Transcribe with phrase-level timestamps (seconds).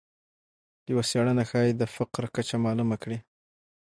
[0.91, 3.17] یوه څېړنه ښایي د فقر کچه معلومه کړي.